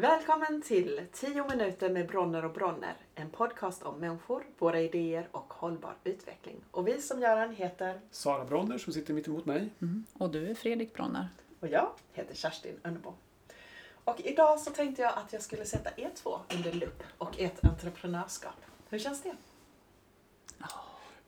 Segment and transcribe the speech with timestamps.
[0.00, 2.94] Välkommen till 10 minuter med Bronner och Bronner.
[3.14, 6.56] En podcast om människor, våra idéer och hållbar utveckling.
[6.70, 9.70] Och vi som gör den heter Sara Bronner som sitter mitt emot mig.
[9.82, 10.04] Mm.
[10.12, 11.28] Och du är Fredrik Bronner.
[11.60, 13.14] och jag heter Kerstin Önnebo.
[14.04, 17.64] Och idag så tänkte jag att jag skulle sätta er två under lupp och ert
[17.64, 18.56] entreprenörskap.
[18.88, 19.32] Hur känns det?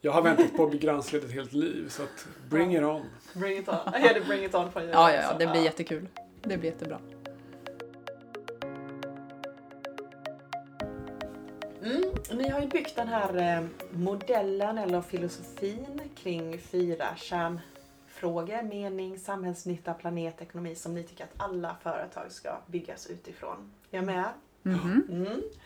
[0.00, 3.02] Jag har väntat på att bli granskad ett helt liv så att bring it on.
[3.34, 3.76] Bring it on.
[3.84, 6.08] Ja, det bring it on på Ja, ja, ja, det blir jättekul.
[6.42, 7.00] Det blir jättebra.
[12.34, 18.62] Ni har ju byggt den här eh, modellen eller filosofin kring fyra kärnfrågor.
[18.62, 23.70] Mening, samhällsnytta, planet, ekonomi som ni tycker att alla företag ska byggas utifrån.
[23.90, 24.24] Är jag med?
[24.62, 25.04] Mhm.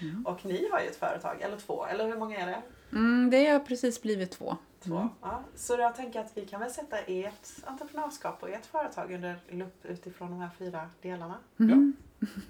[0.00, 0.26] Mm.
[0.26, 2.62] Och ni har ju ett företag, eller två, eller hur många är det?
[2.92, 4.56] Mm, det har precis blivit två.
[4.84, 4.96] Två.
[4.96, 5.08] Mm.
[5.20, 5.42] Ja.
[5.56, 9.84] Så jag tänker att vi kan väl sätta ert entreprenörskap och ert företag under lupp
[9.84, 11.34] utifrån de här fyra delarna.
[11.56, 11.92] Mhm.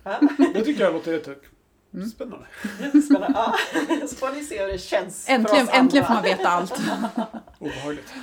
[0.05, 0.21] Ja.
[0.55, 1.13] Det tycker jag låter
[1.95, 2.05] Mm.
[2.05, 2.47] jättespännande.
[2.81, 3.39] Jättespännande.
[3.89, 4.07] Ja.
[4.09, 5.81] Så får ni se hur det känns för Äntligen, oss andra.
[5.81, 6.73] äntligen får man veta allt.
[7.59, 8.15] Obehagligt.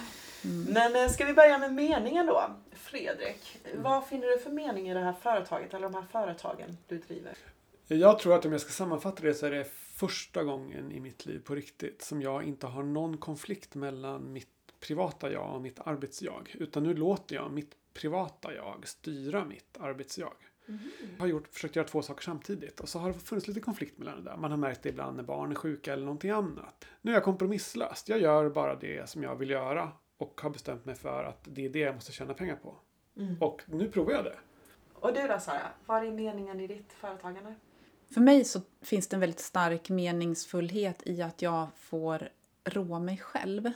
[0.70, 2.56] Men eh, ska vi börja med meningen då?
[2.74, 6.98] Fredrik, vad finner du för mening i det här företaget eller de här företagen du
[6.98, 7.34] driver?
[7.88, 11.26] Jag tror att om jag ska sammanfatta det så är det första gången i mitt
[11.26, 14.48] liv på riktigt som jag inte har någon konflikt mellan mitt
[14.80, 16.56] privata jag och mitt arbetsjag.
[16.60, 20.34] Utan nu låter jag mitt privata jag styra mitt arbetsjag.
[21.18, 23.98] Jag har gjort, försökt göra två saker samtidigt och så har det funnits lite konflikt
[23.98, 24.38] mellan det där.
[24.38, 26.86] Man har märkt det ibland när barn är sjuka eller någonting annat.
[27.02, 28.04] Nu är jag kompromisslös.
[28.08, 31.66] Jag gör bara det som jag vill göra och har bestämt mig för att det
[31.66, 32.76] är det jag måste tjäna pengar på.
[33.40, 34.40] Och nu provar jag det.
[34.94, 37.56] Och du då Sara, vad är meningen i ditt företagande?
[38.14, 42.30] För mig så finns det en väldigt stark meningsfullhet i att jag får
[42.64, 43.72] rå mig själv.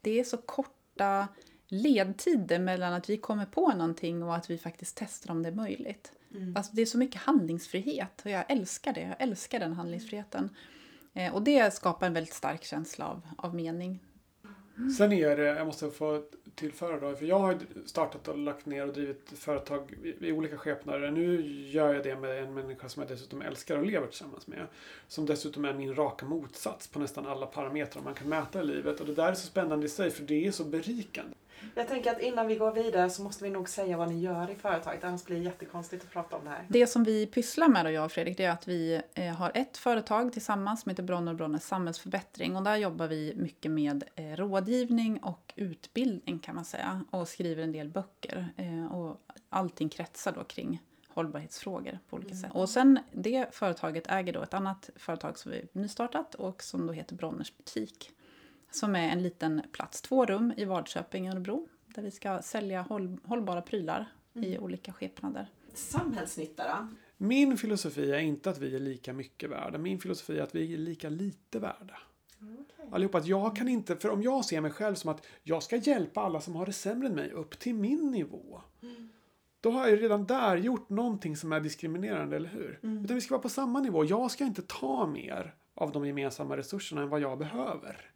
[0.00, 1.28] Det är så korta
[1.68, 5.52] ledtider mellan att vi kommer på någonting och att vi faktiskt testar om det är
[5.54, 6.12] möjligt.
[6.56, 9.00] Alltså det är så mycket handlingsfrihet och jag älskar det.
[9.00, 10.50] Jag älskar den handlingsfriheten.
[11.14, 14.00] Eh, Och det skapar en väldigt stark känsla av, av mening.
[14.98, 16.22] Sen är det, jag måste få
[16.54, 20.56] tillföra då, för jag har startat och lagt ner och drivit företag i, i olika
[20.58, 21.10] skepnader.
[21.10, 21.40] Nu
[21.70, 24.66] gör jag det med en människa som jag dessutom älskar och lever tillsammans med.
[25.08, 29.00] Som dessutom är min raka motsats på nästan alla parametrar man kan mäta i livet.
[29.00, 31.35] Och det där är så spännande i sig för det är så berikande.
[31.74, 34.50] Jag tänker att innan vi går vidare så måste vi nog säga vad ni gör
[34.50, 36.64] i företaget, annars blir det jättekonstigt att prata om det här.
[36.68, 39.52] Det som vi pysslar med, då, jag och Fredrik, det är att vi eh, har
[39.54, 42.56] ett företag tillsammans som heter Bronner och Bronner Samhällsförbättring.
[42.56, 47.04] Och där jobbar vi mycket med eh, rådgivning och utbildning kan man säga.
[47.10, 48.48] Och skriver en del böcker.
[48.56, 52.50] Eh, och allting kretsar då kring hållbarhetsfrågor på olika sätt.
[52.54, 56.92] Och sen det företaget äger då ett annat företag som vi nystartat och som då
[56.92, 58.10] heter Bronners butik.
[58.70, 61.68] Som är en liten plats, två rum i Vadköping, Örebro.
[61.86, 65.50] Där vi ska sälja håll, hållbara prylar i olika skepnader.
[65.74, 66.88] Samhällsnytta då?
[67.16, 69.78] Min filosofi är inte att vi är lika mycket värda.
[69.78, 71.98] Min filosofi är att vi är lika lite värda.
[72.90, 75.76] Allihopa, att jag kan inte, för om jag ser mig själv som att jag ska
[75.76, 78.60] hjälpa alla som har det sämre än mig upp till min nivå.
[79.60, 82.78] Då har jag redan där gjort någonting som är diskriminerande, eller hur?
[82.82, 84.04] Utan vi ska vara på samma nivå.
[84.04, 88.10] Jag ska inte ta mer av de gemensamma resurserna än vad jag behöver.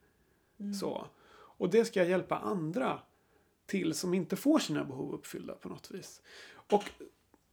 [0.61, 0.75] Mm.
[0.75, 1.07] Så.
[1.33, 2.99] Och det ska jag hjälpa andra
[3.67, 6.23] till som inte får sina behov uppfyllda på något vis.
[6.53, 6.85] Och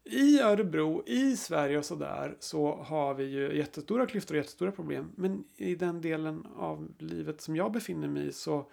[0.03, 5.11] i Örebro, i Sverige och sådär så har vi ju jättestora klyftor och jättestora problem.
[5.15, 8.65] Men i den delen av livet som jag befinner mig i så,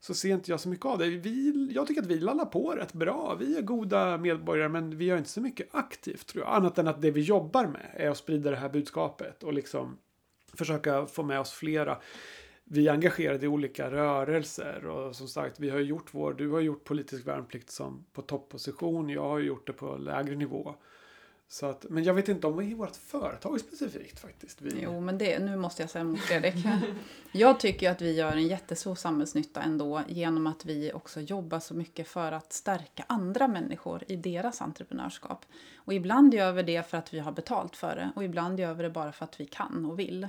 [0.00, 1.06] så ser inte jag så mycket av det.
[1.06, 3.36] Vi, jag tycker att vi lallar på rätt bra.
[3.40, 6.54] Vi är goda medborgare men vi gör inte så mycket aktivt tror jag.
[6.54, 9.98] Annat än att det vi jobbar med är att sprida det här budskapet och liksom
[10.54, 11.98] försöka få med oss flera.
[12.72, 16.60] Vi är engagerade i olika rörelser och som sagt, vi har gjort vår, du har
[16.60, 20.74] gjort politisk värnplikt som på topposition, jag har gjort det på lägre nivå.
[21.48, 24.62] Så att, men jag vet inte om vi i vårt företag specifikt faktiskt.
[24.62, 26.54] Vi, Jo, men det, nu måste jag säga emot Fredrik.
[27.32, 31.74] Jag tycker att vi gör en jättestor samhällsnytta ändå genom att vi också jobbar så
[31.74, 35.44] mycket för att stärka andra människor i deras entreprenörskap.
[35.76, 38.74] Och ibland gör vi det för att vi har betalt för det och ibland gör
[38.74, 40.28] vi det bara för att vi kan och vill.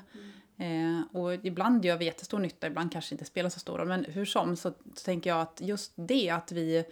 [0.62, 3.88] Eh, och ibland gör vi jättestor nytta, ibland kanske inte spelar så stor roll.
[3.88, 6.86] Men hur som så, så tänker jag att just det att vi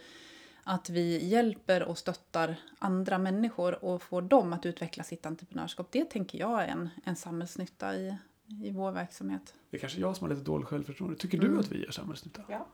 [0.64, 5.88] att vi hjälper och stöttar andra människor och får dem att utveckla sitt entreprenörskap.
[5.90, 8.16] Det tänker jag är en, en samhällsnytta i,
[8.62, 9.54] i vår verksamhet.
[9.70, 11.16] Det är kanske jag som har lite dåligt självförtroende.
[11.16, 12.42] Tycker du att vi gör samhällsnytta?
[12.48, 12.66] Ja.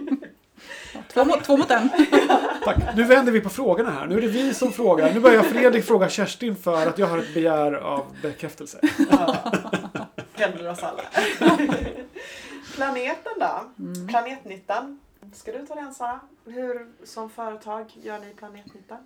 [1.14, 1.88] Två mot, två mot en.
[2.64, 2.96] Tack.
[2.96, 4.06] Nu vänder vi på frågorna här.
[4.06, 5.14] Nu är det vi som frågar.
[5.14, 8.80] Nu börjar Fredrik fråga Kerstin för att jag har ett begär av bekräftelse.
[9.10, 9.36] Ja.
[10.32, 11.02] Händer oss alla.
[12.74, 13.70] Planeten då?
[14.08, 15.00] Planetnyttan.
[15.34, 16.20] Ska du ta den Sara?
[16.44, 18.98] Hur som företag gör ni planetnytta?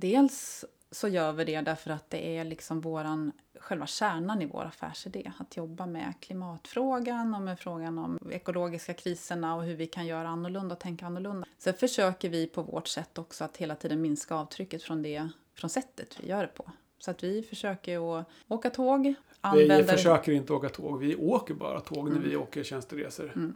[0.00, 4.64] dels så gör vi det därför att det är liksom våran, själva kärnan i vår
[4.64, 5.32] affärsidé.
[5.38, 10.28] Att jobba med klimatfrågan och med frågan om ekologiska kriserna och hur vi kan göra
[10.28, 11.46] annorlunda och tänka annorlunda.
[11.58, 15.70] Sen försöker vi på vårt sätt också att hela tiden minska avtrycket från det, från
[15.70, 16.70] sättet vi gör det på.
[16.98, 19.14] Så att vi försöker att åka tåg.
[19.54, 22.28] Vi försöker inte åka tåg, vi åker bara tåg när mm.
[22.28, 23.32] vi åker tjänsteresor.
[23.36, 23.54] Mm.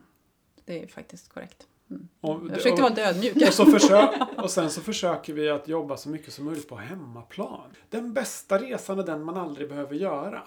[0.65, 1.67] Det är faktiskt korrekt.
[1.91, 2.09] Mm.
[2.21, 3.37] Och, jag försökte vara lite ödmjuk.
[3.37, 6.77] Och, så försök, och sen så försöker vi att jobba så mycket som möjligt på
[6.77, 7.71] hemmaplan.
[7.91, 10.43] Den bästa resan är den man aldrig behöver göra.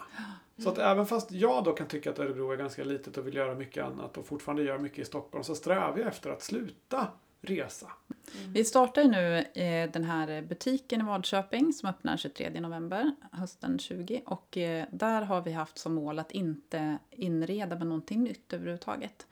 [0.57, 3.35] Så att även fast jag då kan tycka att Örebro är ganska litet och vill
[3.35, 7.07] göra mycket annat och fortfarande gör mycket i Stockholm så strävar jag efter att sluta
[7.41, 7.91] resa.
[8.39, 8.53] Mm.
[8.53, 14.21] Vi startar nu eh, den här butiken i Vadköping som öppnar 23 november hösten 20
[14.25, 19.27] och eh, där har vi haft som mål att inte inreda med någonting nytt överhuvudtaget.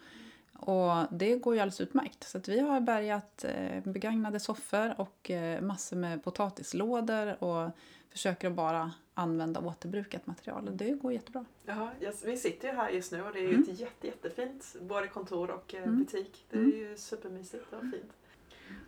[0.61, 2.23] Och det går ju alldeles utmärkt.
[2.23, 7.71] Så vi har bärgat eh, begagnade soffor och eh, massor med potatislådor och
[8.09, 10.67] försöker att bara använda återbrukat material.
[10.67, 11.45] Och det går jättebra.
[11.65, 13.61] Ja, yes, vi sitter ju här just nu och det är mm.
[13.61, 15.99] ett jätte, jättefint både kontor och eh, mm.
[15.99, 16.45] butik.
[16.49, 16.77] Det är mm.
[16.77, 18.13] ju supermysigt och fint.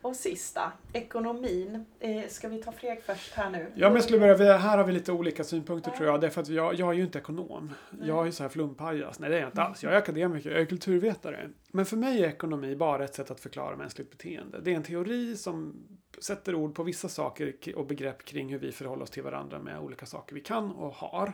[0.02, 1.86] Och sista, ekonomin.
[2.00, 3.72] Eh, ska vi ta Fredrik först här nu?
[3.76, 5.98] Ja, men jag skulle börja, här har vi lite olika synpunkter ja.
[5.98, 6.22] tror jag.
[6.22, 7.74] Därför att jag, jag är ju inte ekonom.
[7.90, 8.08] Nej.
[8.08, 9.20] Jag är ju så här flumpajas.
[9.20, 9.84] Nej, det är jag inte alls.
[9.84, 11.50] Jag är akademiker, jag är kulturvetare.
[11.72, 14.62] Men för mig är ekonomi bara ett sätt att förklara mänskligt beteende.
[14.62, 15.74] Det är en teori som
[16.20, 19.80] sätter ord på vissa saker och begrepp kring hur vi förhåller oss till varandra med
[19.80, 21.34] olika saker vi kan och har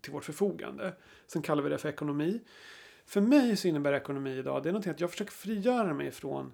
[0.00, 0.92] till vårt förfogande.
[1.26, 2.40] Sen kallar vi det för ekonomi.
[3.06, 6.52] För mig så innebär ekonomi idag, det är någonting att jag försöker frigöra mig från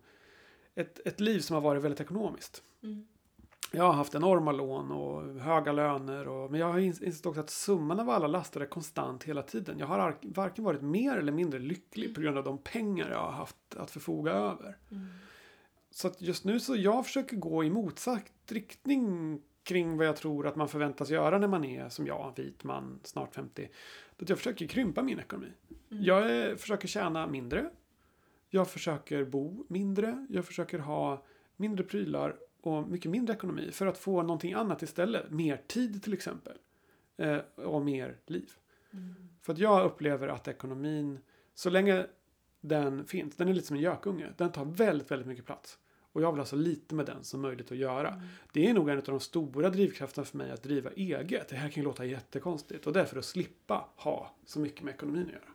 [0.74, 2.62] ett, ett liv som har varit väldigt ekonomiskt.
[2.82, 3.06] Mm.
[3.74, 6.28] Jag har haft enorma lån och höga löner.
[6.28, 9.78] Och, men jag har insett också att summan av alla laster är konstant hela tiden.
[9.78, 12.14] Jag har varken varit mer eller mindre lycklig mm.
[12.14, 14.76] på grund av de pengar jag har haft att förfoga över.
[14.90, 15.06] Mm.
[15.90, 20.46] Så att just nu så jag försöker gå i motsatt riktning kring vad jag tror
[20.46, 23.68] att man förväntas göra när man är som jag, vit man, snart 50.
[24.20, 25.52] Att jag försöker krympa min ekonomi.
[25.90, 26.04] Mm.
[26.04, 27.70] Jag är, försöker tjäna mindre.
[28.54, 30.26] Jag försöker bo mindre.
[30.30, 31.24] Jag försöker ha
[31.56, 35.30] mindre prylar och mycket mindre ekonomi för att få någonting annat istället.
[35.30, 36.56] Mer tid till exempel.
[37.16, 38.50] Eh, och mer liv.
[38.92, 39.14] Mm.
[39.42, 41.18] För att jag upplever att ekonomin,
[41.54, 42.06] så länge
[42.60, 44.28] den finns, den är lite som en gökunge.
[44.36, 45.78] Den tar väldigt, väldigt mycket plats.
[46.12, 48.08] Och jag vill ha så lite med den som möjligt att göra.
[48.08, 48.26] Mm.
[48.52, 51.48] Det är nog en av de stora drivkrafterna för mig att driva eget.
[51.48, 52.86] Det här kan ju låta jättekonstigt.
[52.86, 55.52] Och därför att slippa ha så mycket med ekonomin att göra.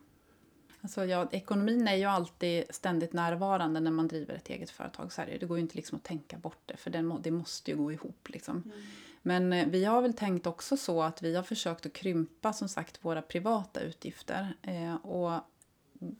[0.82, 5.12] Alltså, ja, ekonomin är ju alltid ständigt närvarande när man driver ett eget företag.
[5.12, 7.72] Så här, det går ju inte liksom att tänka bort det, för det, det måste
[7.72, 8.30] ju gå ihop.
[8.30, 8.64] Liksom.
[8.66, 8.78] Mm.
[9.22, 12.70] Men eh, vi har väl tänkt också så att vi har försökt att krympa som
[12.70, 14.56] sagt våra privata utgifter.
[14.62, 15.42] Eh, och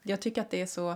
[0.04, 0.96] jag tycker att det är så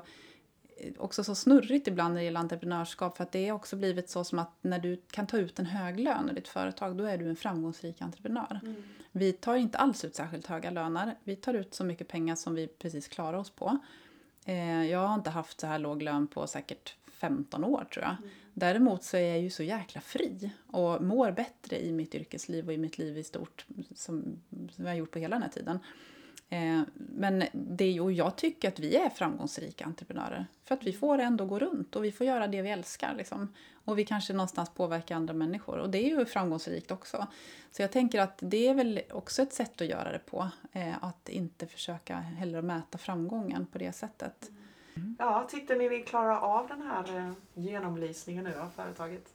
[0.98, 4.24] också så snurrigt ibland när det gäller entreprenörskap för att det är också blivit så
[4.24, 7.18] som att när du kan ta ut en hög lön i ditt företag då är
[7.18, 8.60] du en framgångsrik entreprenör.
[8.63, 8.83] Mm.
[9.12, 11.16] Vi tar inte alls ut särskilt höga löner.
[11.24, 13.78] Vi tar ut så mycket pengar som vi precis klarar oss på.
[14.45, 18.16] Eh, jag har inte haft så här låg lön på säkert 15 år tror jag.
[18.18, 18.30] Mm.
[18.54, 22.74] Däremot så är jag ju så jäkla fri och mår bättre i mitt yrkesliv och
[22.74, 25.80] i mitt liv i stort som, som jag har gjort på hela den här tiden.
[26.51, 30.45] Eh, men det, och jag tycker att vi är framgångsrika entreprenörer.
[30.65, 33.13] För att vi får ändå gå runt och vi får göra det vi älskar.
[33.15, 33.53] Liksom.
[33.86, 35.77] Och vi kanske någonstans påverkar andra människor.
[35.77, 37.27] Och det är ju framgångsrikt också.
[37.71, 40.47] Så jag tänker att det är väl också ett sätt att göra det på.
[40.71, 44.52] Eh, att inte försöka heller mäta framgången på det sättet.
[44.95, 45.16] Mm.
[45.19, 49.33] Ja, tyckte ni ni klara av den här eh, genomlysningen nu av företaget?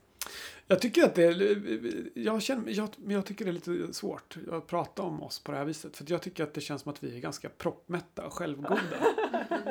[0.67, 4.67] Jag tycker att det är, jag, känner, jag, jag tycker det är lite svårt att
[4.67, 5.97] prata om oss på det här viset.
[5.97, 8.81] För jag tycker att det känns som att vi är ganska proppmätta och självgoda.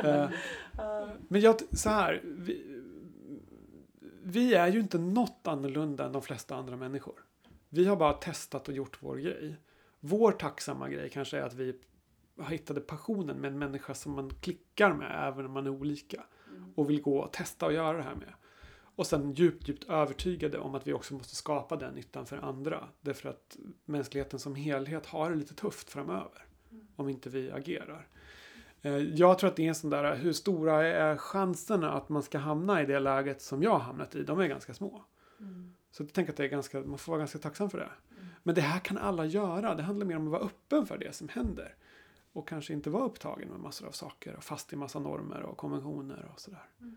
[0.05, 0.29] uh,
[1.27, 2.81] men jag, så här, vi,
[4.23, 7.15] vi är ju inte något annorlunda än de flesta andra människor.
[7.69, 9.55] Vi har bara testat och gjort vår grej.
[9.99, 11.75] Vår tacksamma grej kanske är att vi
[12.49, 16.23] hittade passionen med en människa som man klickar med även om man är olika.
[16.75, 18.33] Och vill gå och testa och göra det här med.
[18.95, 22.87] Och sen djupt, djupt övertygade om att vi också måste skapa den nyttan för andra.
[23.01, 26.45] Därför att mänskligheten som helhet har det lite tufft framöver.
[26.71, 26.87] Mm.
[26.95, 28.07] Om inte vi agerar.
[28.81, 32.23] Eh, jag tror att det är en sån där, hur stora är chanserna att man
[32.23, 34.23] ska hamna i det läget som jag har hamnat i?
[34.23, 35.05] De är ganska små.
[35.39, 35.73] Mm.
[35.91, 37.89] Så jag tänker att det är ganska, man får vara ganska tacksam för det.
[38.11, 38.25] Mm.
[38.43, 39.75] Men det här kan alla göra.
[39.75, 41.75] Det handlar mer om att vara öppen för det som händer.
[42.33, 45.57] Och kanske inte vara upptagen med massor av saker och fast i massa normer och
[45.57, 46.63] konventioner och sådär.
[46.79, 46.95] Mm.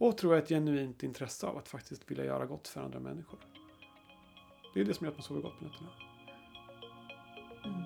[0.00, 3.38] Och tror jag ett genuint intresse av att faktiskt vilja göra gott för andra människor.
[4.74, 5.90] Det är det som gör att man sover gott på nätterna.
[7.64, 7.82] Mm.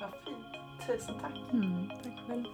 [0.00, 0.86] Vad fint.
[0.86, 1.52] Tusen tack.
[1.52, 2.44] Mm, tack själv.